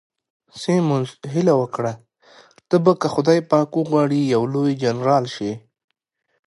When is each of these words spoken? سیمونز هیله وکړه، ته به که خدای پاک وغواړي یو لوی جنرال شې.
سیمونز 0.59 1.09
هیله 1.33 1.53
وکړه، 1.57 1.93
ته 2.69 2.75
به 2.83 2.93
که 3.01 3.07
خدای 3.15 3.39
پاک 3.51 3.69
وغواړي 3.75 4.19
یو 4.33 4.43
لوی 4.53 4.73
جنرال 4.83 5.25
شې. 5.35 5.51